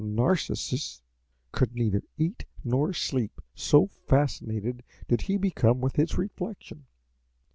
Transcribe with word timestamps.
"Narcissus 0.03 0.99
could 1.51 1.75
neither 1.75 2.01
eat 2.17 2.45
nor 2.63 2.91
sleep, 2.91 3.39
so 3.53 3.85
fascinated 3.85 4.83
did 5.07 5.21
he 5.21 5.37
become 5.37 5.79
with 5.79 5.95
his 5.95 6.17
reflection. 6.17 6.87